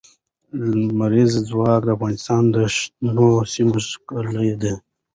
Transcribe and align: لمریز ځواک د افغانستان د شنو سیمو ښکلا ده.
لمریز 0.71 1.33
ځواک 1.49 1.81
د 1.85 1.89
افغانستان 1.95 2.43
د 2.55 2.57
شنو 2.75 3.29
سیمو 3.51 3.77
ښکلا 3.89 4.45
ده. 4.61 4.73